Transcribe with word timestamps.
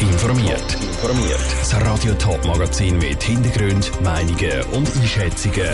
informiert. 0.00 0.74
Informiert. 0.80 1.40
Das 1.58 1.74
Radio 1.82 2.14
Top 2.14 2.44
Magazin 2.46 2.98
mit 2.98 3.22
Hintergrund, 3.22 3.90
Meinungen 4.02 4.62
und 4.72 4.88
Einschätzungen 4.96 5.68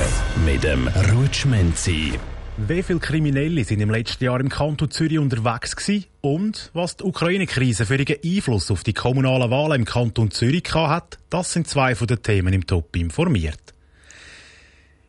mit 0.45 0.64
dem 0.64 0.88
Rutschmenzi. 1.14 2.13
Wie 2.57 2.83
viele 2.83 2.99
Kriminelle 2.99 3.65
sind 3.65 3.81
im 3.81 3.91
letzten 3.91 4.25
Jahr 4.25 4.41
im 4.41 4.49
Kanton 4.49 4.91
Zürich 4.91 5.18
unterwegs 5.18 5.76
gewesen 5.76 6.07
und 6.23 6.70
was 6.73 6.97
die 6.97 7.04
Ukraine-Krise 7.04 7.86
für 7.86 7.97
ihren 7.97 8.16
Einfluss 8.25 8.70
auf 8.70 8.82
die 8.82 8.95
kommunalen 8.95 9.50
Wahlen 9.50 9.80
im 9.80 9.84
Kanton 9.84 10.30
Zürich 10.30 10.74
hat, 10.74 11.18
das 11.30 11.52
sind 11.52 11.68
zwei 11.68 11.95
von 11.95 12.06
den 12.06 12.22
Themen 12.22 12.52
im 12.52 12.66
Top 12.66 12.96
informiert. 12.96 13.75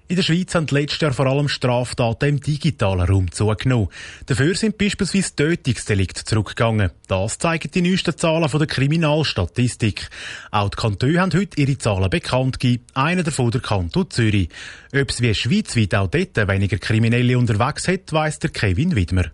In 0.09 0.15
der 0.15 0.23
Schweiz 0.23 0.55
haben 0.55 0.67
letztes 0.67 1.01
Jahr 1.01 1.11
vor 1.11 1.25
allem 1.25 1.49
Straftaten 1.49 2.29
im 2.29 2.39
digitalen 2.39 3.09
Raum 3.09 3.29
zugenommen. 3.29 3.89
Dafür 4.25 4.55
sind 4.55 4.77
beispielsweise 4.77 5.35
Tötungsdelikte 5.35 6.23
zurückgegangen. 6.23 6.91
Das 7.09 7.39
zeigen 7.39 7.69
die 7.71 7.81
neuesten 7.81 8.17
Zahlen 8.17 8.47
von 8.47 8.59
der 8.59 8.69
Kriminalstatistik. 8.69 10.09
Auch 10.49 10.69
die 10.69 10.77
Kantone 10.77 11.19
haben 11.19 11.33
heute 11.33 11.59
ihre 11.59 11.77
Zahlen 11.77 12.09
bekannt 12.09 12.57
gegeben. 12.57 12.85
Einer 12.93 13.23
davon 13.23 13.51
der 13.51 13.59
Kanton 13.59 14.09
Zürich. 14.09 14.47
Ob 14.95 15.09
es 15.09 15.19
wie 15.19 15.35
schweizweit 15.35 15.93
auch 15.93 16.07
dort 16.07 16.37
weniger 16.37 16.77
Kriminelle 16.77 17.37
unterwegs 17.37 17.89
hat, 17.89 18.13
weiss 18.13 18.39
der 18.39 18.51
Kevin 18.51 18.95
Widmer. 18.95 19.25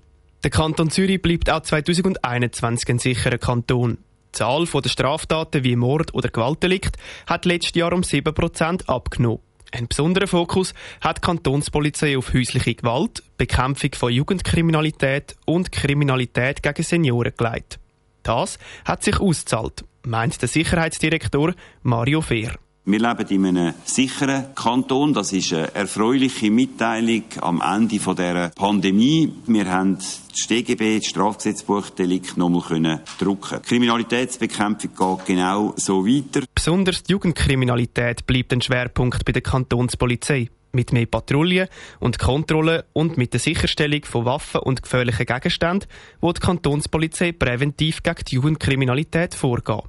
Der 0.44 0.50
Kanton 0.50 0.90
Zürich 0.90 1.22
bleibt 1.22 1.52
auch 1.52 1.62
2021 1.62 2.90
ein 2.90 2.98
sicherer 2.98 3.38
Kanton. 3.38 4.00
Die 4.30 4.40
Zahl 4.40 4.66
der 4.66 4.90
Straftaten 4.90 5.64
wie 5.64 5.76
Mord 5.76 6.16
oder 6.16 6.30
Gewaltdelikt 6.30 6.98
hat 7.28 7.46
letztes 7.46 7.76
Jahr 7.76 7.94
um 7.94 8.02
7% 8.02 8.88
abgenommen. 8.88 9.40
Ein 9.76 9.88
besonderer 9.88 10.28
Fokus 10.28 10.76
hat 11.02 11.18
die 11.18 11.22
Kantonspolizei 11.22 12.16
auf 12.16 12.32
häusliche 12.32 12.76
Gewalt, 12.76 13.24
Bekämpfung 13.38 13.90
von 13.96 14.14
Jugendkriminalität 14.14 15.36
und 15.46 15.72
Kriminalität 15.72 16.62
gegen 16.62 16.84
Senioren 16.84 17.34
gelegt. 17.36 17.80
Das 18.22 18.60
hat 18.86 19.04
sich 19.04 19.20
ausgezahlt, 19.20 19.84
meint 20.04 20.40
der 20.40 20.48
Sicherheitsdirektor 20.48 21.56
Mario 21.82 22.22
Fehr. 22.22 22.54
Wir 22.86 23.00
leben 23.00 23.28
in 23.30 23.58
einem 23.58 23.74
sicheren 23.86 24.54
Kanton. 24.56 25.14
Das 25.14 25.32
ist 25.32 25.54
eine 25.54 25.74
erfreuliche 25.74 26.52
Mitteilung 26.52 27.24
am 27.40 27.62
Ende 27.62 27.98
dieser 27.98 28.50
Pandemie. 28.50 29.32
Wir 29.48 29.72
haben 29.72 29.96
das 29.96 30.22
StGB, 30.34 31.00
das 31.00 31.08
Strafgesetzbuchdelikt, 31.08 32.36
nochmal 32.36 32.62
können 32.62 33.00
drucken. 33.18 33.60
Die 33.64 33.70
Kriminalitätsbekämpfung 33.70 34.92
geht 35.18 35.26
genau 35.26 35.74
so 35.78 36.06
weiter. 36.06 36.46
Besonders 36.64 37.04
die 37.04 37.12
Jugendkriminalität 37.12 38.26
bleibt 38.26 38.54
ein 38.54 38.62
Schwerpunkt 38.62 39.26
bei 39.26 39.34
der 39.34 39.42
Kantonspolizei. 39.42 40.48
Mit 40.72 40.94
mehr 40.94 41.08
Patrouillen 41.08 41.68
und 42.00 42.20
Kontrollen 42.20 42.84
und 42.94 43.18
mit 43.18 43.34
der 43.34 43.42
Sicherstellung 43.42 44.06
von 44.06 44.24
Waffen 44.24 44.62
und 44.62 44.82
gefährlichen 44.82 45.26
Gegenständen, 45.26 45.90
wo 46.22 46.32
die 46.32 46.40
Kantonspolizei 46.40 47.34
präventiv 47.34 48.02
gegen 48.02 48.24
die 48.26 48.36
Jugendkriminalität 48.36 49.36
vorgeht. 49.36 49.84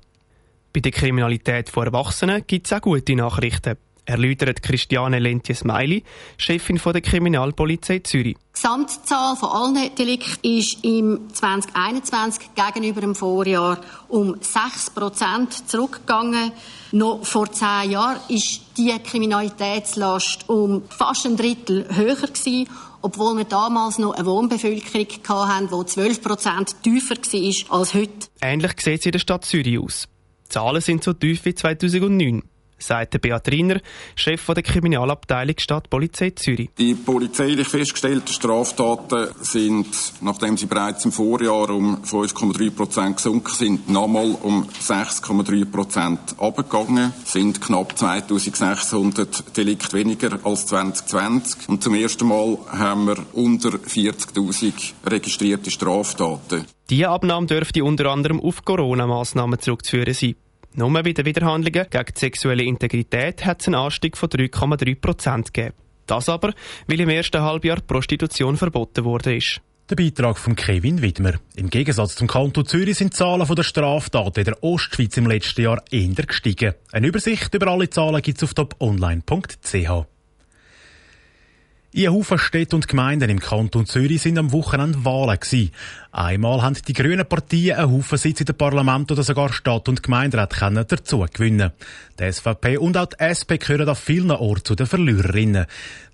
Bei 0.72 0.80
der 0.80 0.90
Kriminalität 0.90 1.68
von 1.68 1.86
Erwachsenen 1.86 2.42
gibt 2.44 2.66
es 2.66 2.72
auch 2.72 2.80
gute 2.80 3.14
Nachrichten. 3.14 3.76
Erläutert 4.06 4.62
Christiane 4.62 5.18
Lentjes-Meili, 5.18 6.02
Chefin 6.36 6.80
der 6.84 7.00
Kriminalpolizei 7.00 8.00
Zürich. 8.00 8.36
Die 8.36 8.52
Gesamtzahl 8.52 9.36
von 9.36 9.48
allen 9.48 9.94
Delikten 9.94 10.46
ist 10.46 10.84
im 10.84 11.28
2021 11.32 12.50
gegenüber 12.54 13.00
dem 13.00 13.14
Vorjahr 13.14 13.80
um 14.08 14.34
6% 14.34 15.66
zurückgegangen. 15.66 16.52
Noch 16.92 17.24
vor 17.24 17.50
zehn 17.50 17.90
Jahren 17.90 18.20
ist 18.28 18.60
die 18.76 18.94
Kriminalitätslast 18.98 20.48
um 20.48 20.82
fast 20.88 21.26
ein 21.26 21.36
Drittel 21.36 21.86
höher 21.94 22.14
gewesen 22.16 22.68
obwohl 23.04 23.36
wir 23.36 23.44
damals 23.44 23.98
noch 23.98 24.14
eine 24.14 24.24
Wohnbevölkerung 24.24 25.06
hatten, 25.28 25.68
die 25.68 25.74
12% 25.74 26.74
tiefer 26.82 27.16
war 27.16 27.78
als 27.78 27.92
heute. 27.92 28.28
Ähnlich 28.40 28.72
sieht 28.80 29.00
es 29.00 29.06
in 29.06 29.12
der 29.12 29.18
Stadt 29.18 29.44
Zürich 29.44 29.78
aus. 29.78 30.08
Die 30.46 30.48
Zahlen 30.48 30.80
sind 30.80 31.04
so 31.04 31.12
tief 31.12 31.44
wie 31.44 31.54
2009 31.54 32.42
sagt 32.78 33.20
Beat 33.20 33.48
Riener, 33.48 33.80
Chef 34.14 34.44
der 34.46 34.62
Kriminalabteilung 34.62 35.56
Stadtpolizei 35.58 36.30
Zürich. 36.30 36.70
Die 36.78 36.94
polizeilich 36.94 37.68
festgestellten 37.68 38.32
Straftaten 38.32 39.28
sind, 39.40 39.86
nachdem 40.20 40.56
sie 40.56 40.66
bereits 40.66 41.04
im 41.04 41.12
Vorjahr 41.12 41.70
um 41.70 42.02
5,3 42.02 42.70
Prozent 42.70 43.16
gesunken 43.16 43.54
sind, 43.54 43.88
nochmal 43.88 44.36
um 44.42 44.68
6,3 44.68 45.64
Prozent 45.64 46.20
abgegangen, 46.38 47.12
sind 47.24 47.60
knapp 47.60 47.96
2600 47.96 49.56
Delikte 49.56 49.92
weniger 49.96 50.38
als 50.44 50.66
2020 50.66 51.68
und 51.68 51.82
zum 51.82 51.94
ersten 51.94 52.28
Mal 52.28 52.58
haben 52.68 53.06
wir 53.06 53.16
unter 53.32 53.70
40.000 53.70 54.92
registrierte 55.06 55.70
Straftaten. 55.70 56.64
Diese 56.90 57.08
Abnahme 57.08 57.46
dürfte 57.46 57.82
unter 57.82 58.10
anderem 58.10 58.40
auf 58.40 58.64
Corona-Massnahmen 58.64 59.58
zurückzuführen 59.58 60.12
sein. 60.12 60.34
Nur 60.74 60.92
bei 60.92 61.12
den 61.12 61.24
Widerhandlungen 61.24 61.86
gegen 61.88 62.04
die 62.04 62.18
sexuelle 62.18 62.64
Integrität 62.64 63.44
hat 63.44 63.60
es 63.60 63.68
einen 63.68 63.76
Anstieg 63.76 64.16
von 64.16 64.28
3,3 64.28 65.00
Prozent 65.00 65.54
gegeben. 65.54 65.76
Das 66.06 66.28
aber, 66.28 66.52
weil 66.86 67.00
im 67.00 67.08
ersten 67.08 67.40
Halbjahr 67.40 67.80
Prostitution 67.80 68.56
verboten 68.56 69.04
wurde. 69.04 69.38
Der 69.90 69.96
Beitrag 69.96 70.38
von 70.38 70.56
Kevin 70.56 71.02
Widmer. 71.02 71.34
Im 71.56 71.68
Gegensatz 71.70 72.16
zum 72.16 72.26
Kanton 72.26 72.64
Zürich 72.64 72.96
sind 72.96 73.12
die 73.12 73.16
Zahlen 73.16 73.46
der 73.46 73.62
Straftaten 73.62 74.40
in 74.40 74.44
der 74.46 74.64
Ostschweiz 74.64 75.16
im 75.16 75.26
letzten 75.26 75.62
Jahr 75.62 75.82
eher 75.90 76.26
gestiegen. 76.26 76.74
Eine 76.90 77.06
Übersicht 77.06 77.54
über 77.54 77.68
alle 77.68 77.90
Zahlen 77.90 78.22
gibt 78.22 78.38
es 78.38 78.44
auf 78.44 78.54
toponline.ch. 78.54 80.13
In 81.96 82.12
Haufen 82.12 82.38
Städte 82.38 82.74
und 82.74 82.88
Gemeinden 82.88 83.30
im 83.30 83.38
Kanton 83.38 83.86
Zürich 83.86 84.20
sind 84.20 84.36
am 84.36 84.50
Wochenende 84.50 85.04
Wahlen 85.04 85.38
gewesen. 85.38 85.70
Einmal 86.10 86.60
haben 86.60 86.76
die 86.88 86.92
grünen 86.92 87.24
Partien 87.24 87.76
einen 87.76 87.92
Haufen 87.92 88.18
Sitz 88.18 88.40
in 88.40 88.46
den 88.46 88.56
Parlament 88.56 89.12
oder 89.12 89.22
sogar 89.22 89.52
Stadt- 89.52 89.88
und 89.88 90.02
Gemeinderat 90.02 90.60
dazu 90.60 91.24
gewinnen. 91.32 91.70
Die 92.18 92.32
SVP 92.32 92.78
und 92.78 92.96
auch 92.96 93.06
die 93.06 93.20
SP 93.22 93.58
gehören 93.58 93.88
auf 93.88 94.00
vielen 94.00 94.32
Orten 94.32 94.64
zu 94.64 94.74
den 94.74 94.88
Verliererinnen. 94.88 95.66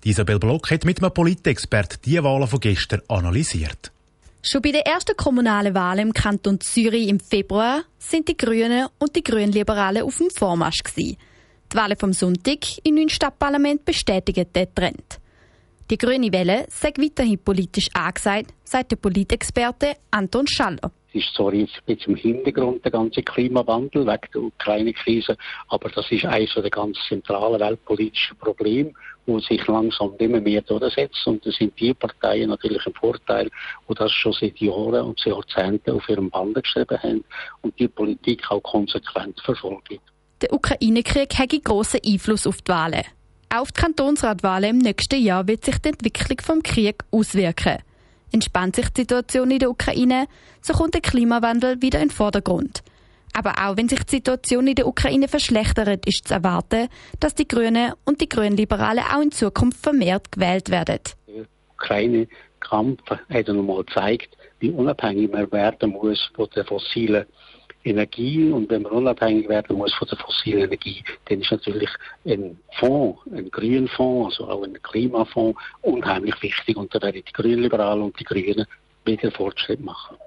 Isabel 0.03 0.37
Block 0.37 0.69
hat 0.69 0.85
mit 0.85 1.01
einem 1.01 1.15
Politexpert 1.15 2.05
die 2.05 2.23
Wahlen 2.23 2.47
von 2.47 2.59
gestern 2.59 3.01
analysiert. 3.07 3.91
Schon 4.43 4.61
bei 4.61 4.73
den 4.73 4.81
ersten 4.81 5.17
kommunalen 5.17 5.73
Wahlen 5.73 6.09
im 6.09 6.13
Kanton 6.13 6.61
Zürich 6.61 7.07
im 7.07 7.19
Februar 7.19 7.81
sind 7.97 8.27
die 8.27 8.37
Grünen 8.37 8.85
und 8.99 9.15
die 9.15 9.23
Grünliberalen 9.23 10.03
auf 10.03 10.17
dem 10.19 10.29
Vormarsch 10.29 10.83
gewesen. 10.83 11.17
Die 11.73 11.75
Wahlen 11.75 11.97
vom 11.97 12.13
Sonntag 12.13 12.59
im 12.83 12.93
neuen 12.93 13.09
Stadtparlament 13.09 13.83
bestätigen 13.83 14.45
den 14.53 14.75
Trend. 14.75 15.20
Die 15.91 15.97
grüne 15.97 16.31
Welle 16.31 16.67
sei 16.69 16.93
weiterhin 16.97 17.37
politisch 17.37 17.89
angesagt, 17.93 18.53
sagt 18.63 18.91
der 18.91 18.95
Politexperte 18.95 19.97
Anton 20.09 20.47
Schaller. 20.47 20.89
Es 21.09 21.15
ist 21.15 21.35
zwar 21.35 21.53
jetzt 21.53 21.73
ein 21.85 21.93
bisschen 21.97 22.13
im 22.13 22.15
Hintergrund 22.15 22.85
der 22.85 22.93
ganze 22.93 23.21
Klimawandel 23.21 24.07
wegen 24.07 24.31
der 24.33 24.41
Ukraine-Krise, 24.41 25.35
aber 25.67 25.89
das 25.89 26.09
ist 26.09 26.23
eines 26.23 26.53
der 26.53 26.69
ganz 26.69 26.97
zentralen 27.09 27.59
weltpolitischen 27.59 28.37
Probleme, 28.37 28.93
wo 29.25 29.39
sich 29.39 29.67
langsam 29.67 30.13
immer 30.19 30.39
mehr 30.39 30.61
durchsetzt. 30.61 31.27
Und 31.27 31.45
das 31.45 31.55
sind 31.55 31.77
die 31.77 31.93
Parteien 31.93 32.51
natürlich 32.51 32.85
ein 32.85 32.93
Vorteil, 32.93 33.49
die 33.89 33.93
das 33.93 34.13
schon 34.13 34.31
seit 34.31 34.59
Jahren 34.59 35.07
und 35.07 35.19
Jahrzehnten 35.25 35.91
auf 35.91 36.07
ihrem 36.07 36.29
Band 36.29 36.63
geschrieben 36.63 37.03
haben 37.03 37.25
und 37.63 37.77
die 37.77 37.89
Politik 37.89 38.49
auch 38.49 38.63
konsequent 38.63 39.41
verfolgt. 39.41 39.99
Der 40.41 40.53
Ukraine-Krieg 40.53 41.37
hat 41.37 41.49
grossen 41.65 41.99
Einfluss 42.05 42.47
auf 42.47 42.61
die 42.61 42.71
Wahlen. 42.71 43.03
Auf 43.53 43.73
die 43.73 43.81
Kantonsratwahlen 43.81 44.69
im 44.69 44.77
nächsten 44.77 45.21
Jahr 45.21 45.45
wird 45.45 45.65
sich 45.65 45.77
die 45.79 45.89
Entwicklung 45.89 46.37
vom 46.41 46.63
Krieg 46.63 47.03
auswirken. 47.11 47.79
Entspannt 48.31 48.77
sich 48.77 48.87
die 48.91 49.01
Situation 49.01 49.51
in 49.51 49.59
der 49.59 49.69
Ukraine, 49.69 50.27
so 50.61 50.71
kommt 50.71 50.93
der 50.93 51.01
Klimawandel 51.01 51.81
wieder 51.81 51.99
in 51.99 52.07
den 52.07 52.15
Vordergrund. 52.15 52.81
Aber 53.33 53.55
auch 53.61 53.75
wenn 53.75 53.89
sich 53.89 54.03
die 54.03 54.15
Situation 54.15 54.67
in 54.67 54.75
der 54.75 54.87
Ukraine 54.87 55.27
verschlechtert, 55.27 56.05
ist 56.05 56.29
zu 56.29 56.33
erwarten, 56.33 56.87
dass 57.19 57.35
die 57.35 57.45
Grünen 57.45 57.91
und 58.05 58.21
die 58.21 58.29
Grünliberalen 58.29 59.03
auch 59.03 59.21
in 59.21 59.33
Zukunft 59.33 59.83
vermehrt 59.83 60.31
gewählt 60.31 60.69
werden. 60.69 60.99
Der 61.27 61.45
Ukraine-Kampf 61.73 63.01
hat 63.09 63.47
nochmal 63.49 63.83
gezeigt, 63.83 64.37
wie 64.59 64.71
unabhängig 64.71 65.29
man 65.29 65.51
werden 65.51 65.91
muss 65.91 66.31
von 66.35 66.47
den 66.55 66.63
fossilen 66.63 67.25
Energie 67.83 68.49
und 68.49 68.69
wenn 68.69 68.83
man 68.83 68.91
unabhängig 68.91 69.49
werden 69.49 69.77
muss 69.77 69.93
von 69.93 70.07
der 70.07 70.17
fossilen 70.17 70.63
Energie, 70.63 71.03
dann 71.25 71.41
ist 71.41 71.51
natürlich 71.51 71.89
ein 72.25 72.57
Fonds, 72.79 73.19
ein 73.33 73.49
Grünfonds, 73.49 74.39
also 74.39 74.51
auch 74.51 74.63
ein 74.63 74.81
Klimafonds, 74.81 75.59
unheimlich 75.81 76.41
wichtig 76.41 76.77
und 76.77 76.93
da 76.93 77.01
werden 77.01 77.23
die 77.27 77.33
Grünliberalen 77.33 78.03
und 78.03 78.19
die 78.19 78.23
Grünen 78.23 78.65
wieder 79.05 79.31
Fortschritt 79.31 79.83
machen. 79.83 80.17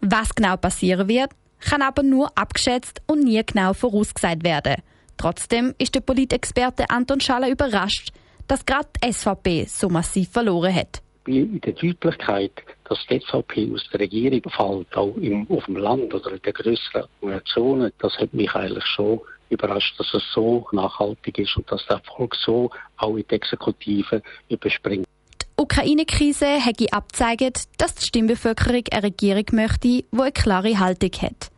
Was 0.00 0.34
genau 0.34 0.56
passieren 0.56 1.08
wird, 1.08 1.30
kann 1.60 1.82
aber 1.82 2.02
nur 2.02 2.30
abgeschätzt 2.36 3.00
und 3.06 3.24
nie 3.24 3.42
genau 3.44 3.72
vorausgesagt 3.72 4.44
werden. 4.44 4.82
Trotzdem 5.16 5.74
ist 5.78 5.94
der 5.94 6.00
Politexperte 6.00 6.90
Anton 6.90 7.20
Schaller 7.20 7.48
überrascht, 7.48 8.12
dass 8.48 8.66
gerade 8.66 8.88
die 9.02 9.12
SVP 9.12 9.64
so 9.64 9.88
massiv 9.88 10.30
verloren 10.30 10.74
hat 10.74 11.00
in 11.26 11.60
der 11.60 11.72
Deutlichkeit, 11.72 12.52
dass 12.88 12.98
die 13.08 13.20
SVP 13.20 13.70
aus 13.72 13.88
der 13.92 14.00
Regierung 14.00 14.42
fällt, 14.50 14.96
auch 14.96 15.16
im, 15.16 15.46
auf 15.50 15.64
dem 15.64 15.76
Land 15.76 16.12
oder 16.14 16.32
in 16.32 16.42
der 16.42 16.52
größeren 16.52 17.08
Zonen, 17.46 17.92
das 17.98 18.16
hat 18.18 18.32
mich 18.34 18.54
eigentlich 18.54 18.84
schon 18.84 19.20
überrascht, 19.50 19.98
dass 19.98 20.12
es 20.14 20.22
so 20.32 20.66
nachhaltig 20.72 21.38
ist 21.38 21.56
und 21.56 21.70
dass 21.70 21.86
der 21.86 21.96
Erfolg 21.96 22.34
so 22.34 22.70
auch 22.96 23.16
in 23.16 23.24
die 23.28 23.34
Exekutive 23.34 24.22
überspringt. 24.48 25.06
Die 25.40 25.62
Ukraine-Krise 25.62 26.64
hat 26.64 26.92
abgezeigt, 26.92 27.68
dass 27.78 27.94
die 27.94 28.06
Stimmbevölkerung 28.06 28.84
eine 28.90 29.02
Regierung 29.04 29.44
möchte, 29.52 29.78
die 29.80 30.04
eine 30.12 30.32
klare 30.32 30.78
Haltung 30.78 31.12
hat. 31.22 31.50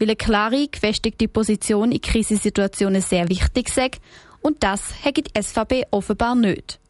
weil 0.00 0.08
eine 0.08 0.16
klare, 0.16 0.66
gefestigte 0.66 1.28
Position 1.28 1.92
in 1.92 2.00
Krisensituationen 2.00 3.02
sehr 3.02 3.28
wichtig 3.28 3.68
sei 3.68 3.90
und 4.40 4.62
das 4.62 5.04
hätte 5.04 5.22
die 5.22 5.40
SVP 5.40 5.86
offenbar 5.90 6.34
nicht. 6.34 6.80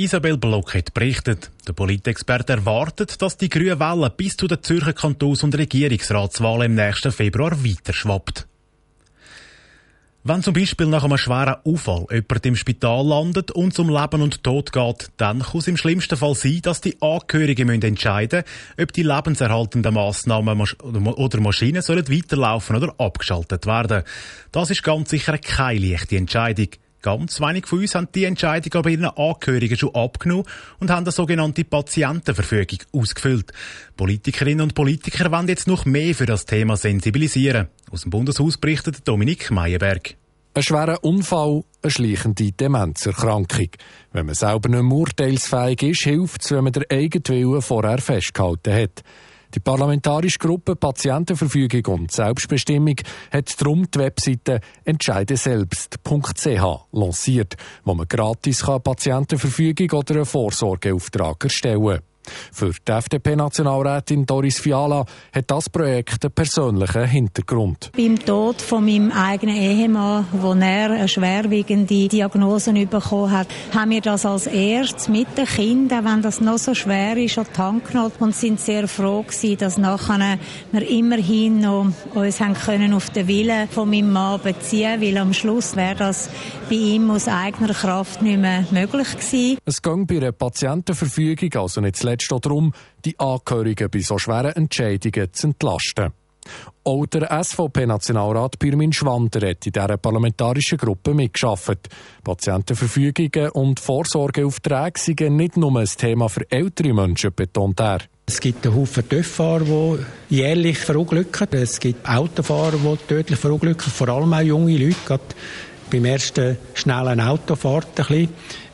Isabel 0.00 0.38
Block 0.38 0.72
hat 0.72 0.94
berichtet. 0.94 1.50
Der 1.68 1.74
Politexperte 1.74 2.54
erwartet, 2.54 3.20
dass 3.20 3.36
die 3.36 3.50
grüne 3.50 3.78
Welle 3.78 4.08
bis 4.08 4.34
zu 4.34 4.46
den 4.46 4.62
Zürcher 4.62 4.94
Kantons- 4.94 5.44
und 5.44 5.54
Regierungsratswahlen 5.54 6.70
im 6.70 6.74
nächsten 6.74 7.12
Februar 7.12 7.62
weiter 7.62 7.92
schwappt. 7.92 8.46
Wenn 10.24 10.42
zum 10.42 10.54
Beispiel 10.54 10.86
nach 10.86 11.04
einem 11.04 11.18
schweren 11.18 11.56
Unfall 11.64 12.06
jemand 12.10 12.46
im 12.46 12.56
Spital 12.56 13.06
landet 13.06 13.50
und 13.50 13.74
zum 13.74 13.90
Leben 13.90 14.22
und 14.22 14.42
Tod 14.42 14.72
geht, 14.72 15.10
dann 15.18 15.40
kann 15.40 15.60
es 15.60 15.68
im 15.68 15.76
schlimmsten 15.76 16.16
Fall 16.16 16.34
sein, 16.34 16.60
dass 16.62 16.80
die 16.80 16.96
Angehörigen 17.02 17.66
müssen 17.66 17.82
entscheiden 17.82 18.44
ob 18.80 18.92
die 18.94 19.02
lebenserhaltenden 19.02 19.92
Massnahmen 19.92 20.62
oder 20.82 21.40
Maschinen 21.40 21.82
weiterlaufen 21.82 22.76
oder 22.76 22.94
abgeschaltet 22.96 23.66
werden. 23.66 24.04
Das 24.50 24.70
ist 24.70 24.82
ganz 24.82 25.10
sicher 25.10 25.36
keine 25.36 25.78
leichte 25.78 26.16
Entscheidung. 26.16 26.68
Ganz 27.02 27.40
wenig 27.40 27.66
von 27.66 27.78
uns 27.78 27.94
haben 27.94 28.08
die 28.14 28.24
Entscheidung 28.24 28.74
aber 28.74 28.90
ihren 28.90 29.06
Angehörigen 29.06 29.76
schon 29.76 29.94
abgenommen 29.94 30.44
und 30.80 30.90
haben 30.90 31.04
eine 31.04 31.12
sogenannte 31.12 31.64
Patientenverfügung 31.64 32.80
ausgefüllt. 32.92 33.52
Politikerinnen 33.96 34.60
und 34.60 34.74
Politiker 34.74 35.32
wollen 35.32 35.48
jetzt 35.48 35.66
noch 35.66 35.86
mehr 35.86 36.14
für 36.14 36.26
das 36.26 36.44
Thema 36.44 36.76
sensibilisieren. 36.76 37.68
Aus 37.90 38.02
dem 38.02 38.10
Bundeshaus 38.10 38.58
berichtet 38.58 39.08
Dominik 39.08 39.50
Meyerberg. 39.50 40.16
Ein 40.52 40.62
schwerer 40.62 41.02
Unfall, 41.02 41.62
eine 41.80 41.90
schleichende 41.90 42.52
Demenzerkrankung. 42.52 43.68
Wenn 44.12 44.26
man 44.26 44.34
selber 44.34 44.68
nicht 44.68 44.82
mehr 44.82 44.96
urteilsfähig 44.96 45.82
ist, 45.82 46.02
hilft 46.02 46.42
es, 46.42 46.50
wenn 46.50 46.64
man 46.64 46.72
den 46.72 46.84
eigenen 46.90 47.26
Willen 47.28 47.62
vorher 47.62 47.98
festgehalten 47.98 48.74
hat. 48.74 49.02
Die 49.54 49.60
parlamentarische 49.60 50.38
Gruppe 50.38 50.76
Patientenverfügung 50.76 51.94
und 51.94 52.12
Selbstbestimmung 52.12 52.96
hat 53.32 53.60
darum 53.60 53.90
die 53.90 53.98
Webseite 53.98 54.60
entscheideselbst.ch 54.84 56.64
lanciert, 56.92 57.56
wo 57.84 57.94
man 57.94 58.06
gratis 58.06 58.62
Patientenverfügung 58.62 59.90
oder 59.90 60.14
einen 60.14 60.24
Vorsorgeauftrag 60.24 61.44
erstellen 61.44 61.84
kann. 61.84 62.09
Für 62.52 62.72
die 62.86 62.92
FDP-Nationalrätin 62.92 64.26
Doris 64.26 64.60
Fiala 64.60 65.04
hat 65.32 65.50
das 65.50 65.70
Projekt 65.70 66.24
einen 66.24 66.32
persönlichen 66.32 67.04
Hintergrund. 67.04 67.90
Beim 67.96 68.18
Tod 68.18 68.60
von 68.60 68.84
meinem 68.84 69.10
eigenen 69.10 69.56
Ehemann, 69.56 70.26
wo 70.32 70.52
er 70.52 70.90
eine 70.90 71.08
schwerwiegende 71.08 72.08
Diagnose 72.08 72.72
bekommen 72.86 73.30
hat, 73.32 73.48
haben 73.74 73.90
wir 73.90 74.00
das 74.00 74.26
als 74.26 74.46
erstes 74.46 75.08
mit 75.08 75.36
den 75.36 75.46
Kindern, 75.46 76.04
wenn 76.04 76.22
das 76.22 76.40
noch 76.40 76.58
so 76.58 76.74
schwer 76.74 77.16
ist, 77.16 77.38
an 77.38 77.46
die 77.54 77.58
Hand 77.58 77.84
genommen 77.86 78.12
und 78.20 78.34
sind 78.34 78.60
sehr 78.60 78.86
froh 78.86 79.22
gewesen, 79.22 79.58
dass 79.58 79.78
nachher 79.78 80.38
wir 80.72 80.88
immerhin 80.88 81.60
noch 81.60 81.86
uns 82.14 82.40
haben 82.40 82.54
können 82.54 82.92
auf 82.92 83.10
den 83.10 83.28
Willen 83.28 83.68
von 83.68 83.88
meinem 83.88 84.12
Mann 84.12 84.40
beziehen, 84.42 85.00
weil 85.00 85.16
am 85.18 85.32
Schluss 85.32 85.76
wäre 85.76 85.94
das 85.96 86.28
bei 86.68 86.76
ihm 86.76 87.10
aus 87.10 87.28
eigener 87.28 87.74
Kraft 87.74 88.22
nicht 88.22 88.38
mehr 88.38 88.64
möglich 88.70 89.08
gewesen. 89.10 89.58
Es 89.64 89.82
ging 89.82 90.06
bei 90.06 90.16
einer 90.16 90.32
Patientenverfügung 90.32 91.50
also 91.60 91.80
nicht 91.80 91.96
zuletzt 92.10 92.32
auch 92.32 92.40
darum, 92.40 92.72
die 93.04 93.18
Angehörigen 93.18 93.90
bei 93.90 94.00
so 94.00 94.18
schweren 94.18 94.54
Entscheidungen 94.56 95.32
zu 95.32 95.48
entlasten. 95.48 96.12
Auch 96.82 97.06
der 97.06 97.44
SVP-Nationalrat 97.44 98.58
Pirmin 98.58 98.92
Schwander 98.92 99.46
hat 99.46 99.66
in 99.66 99.72
dieser 99.72 99.98
parlamentarischen 99.98 100.78
Gruppe 100.78 101.12
mitgeschafft. 101.12 101.88
Patientenverfügungen 102.24 103.50
und 103.50 103.78
Vorsorgeaufträge 103.78 104.98
sind 104.98 105.36
nicht 105.36 105.56
nur 105.56 105.78
ein 105.78 105.86
Thema 105.86 106.28
für 106.28 106.50
ältere 106.50 106.94
Menschen, 106.94 107.32
betont 107.34 107.78
er. 107.80 108.00
Es 108.26 108.40
gibt 108.40 108.66
einen 108.66 108.76
Haufen 108.76 109.08
TÜV-Fahrer, 109.08 109.98
die 110.30 110.36
jährlich 110.36 110.78
verunglücken. 110.78 111.48
Es 111.52 111.78
gibt 111.78 112.08
Autofahrer, 112.08 112.78
die 112.78 113.06
tödlich 113.06 113.38
verunglücken, 113.38 113.92
vor 113.92 114.08
allem 114.08 114.32
auch 114.32 114.40
junge 114.40 114.76
Leute. 114.78 114.96
Gerade 115.04 115.24
beim 115.90 116.04
ersten 116.04 116.56
schnellen 116.74 117.20
Autofahrt 117.20 117.88
ein 117.88 118.06
bisschen 118.06 118.28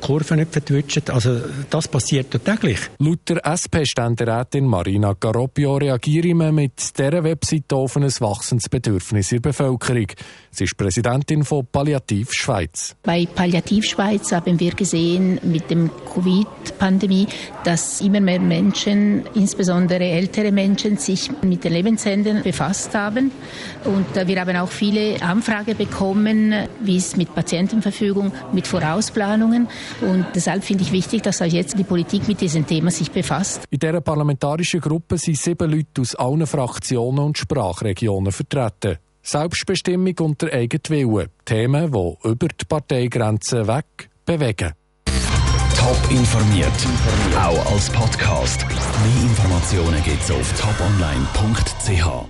Kurven 0.06 0.38
nicht 0.38 0.52
vertwitschen. 0.52 1.02
Also 1.08 1.40
das 1.68 1.88
passiert 1.88 2.30
täglich. 2.44 2.78
Laut 3.00 3.28
der 3.28 3.44
SP-Ständerätin 3.44 4.64
Marina 4.64 5.16
Garoppio 5.18 5.78
reagieren 5.78 6.38
wir 6.38 6.52
mit 6.52 6.96
dieser 6.96 7.24
Webseite 7.24 7.74
auf 7.74 7.96
ein 7.96 8.04
wachsendes 8.04 8.68
Bedürfnis 8.68 9.32
in 9.32 9.42
der 9.42 9.50
Bevölkerung. 9.50 10.06
Sie 10.52 10.62
ist 10.62 10.76
Präsidentin 10.76 11.44
von 11.44 11.66
Palliativ 11.66 12.32
Schweiz. 12.32 12.94
Bei 13.02 13.26
Palliativ 13.26 13.84
Schweiz 13.84 14.30
haben 14.30 14.60
wir 14.60 14.74
gesehen 14.74 15.40
mit 15.42 15.70
dem 15.70 15.90
Covid-Pandemie, 16.14 17.26
dass 17.64 18.00
immer 18.00 18.20
mehr 18.20 18.38
Menschen, 18.38 19.24
insbesondere 19.34 20.04
ältere 20.04 20.52
Menschen, 20.52 20.98
sich 20.98 21.32
mit 21.42 21.64
den 21.64 21.72
Lebensenden 21.72 22.44
befasst 22.44 22.94
haben. 22.94 23.32
Und 23.84 24.06
wir 24.14 24.40
haben 24.40 24.56
auch 24.56 24.70
viele 24.70 25.20
Anfragen 25.20 25.76
bekommen, 25.76 26.54
wie 26.80 26.96
es 26.96 27.16
mit 27.16 27.34
Patientenverfügung, 27.34 28.30
mit 28.52 28.68
Vorausplanungen. 28.68 29.66
Und 30.00 30.26
deshalb 30.34 30.64
finde 30.64 30.84
ich 30.84 30.92
wichtig, 30.92 31.22
dass 31.22 31.40
auch 31.40 31.46
jetzt 31.46 31.78
die 31.78 31.84
Politik 31.84 32.28
mit 32.28 32.40
diesem 32.40 32.66
Thema 32.66 32.90
sich 32.90 33.10
befasst. 33.10 33.64
In 33.70 33.78
dieser 33.78 34.00
parlamentarischen 34.00 34.80
Gruppe 34.80 35.18
sind 35.18 35.38
sieben 35.38 35.70
Leute 35.70 36.00
aus 36.00 36.14
allen 36.14 36.46
Fraktionen 36.46 37.20
und 37.20 37.38
Sprachregionen 37.38 38.32
vertreten. 38.32 38.98
Selbstbestimmung 39.22 40.14
und 40.20 40.42
der 40.42 40.52
eigene 40.52 40.80
Wille. 40.88 41.30
Themen, 41.44 41.90
die 41.90 42.28
über 42.28 42.48
die 42.48 42.64
Parteigrenzen 42.68 43.66
weg 43.66 44.08
bewegen. 44.24 44.72
Top 45.76 46.10
informiert, 46.10 46.72
auch 47.36 47.72
als 47.72 47.90
Podcast. 47.90 48.64
Mehr 48.68 49.22
Informationen 49.22 50.02
gibt 50.02 50.22
es 50.22 50.30
auf 50.30 50.60
toponline.ch. 50.60 52.26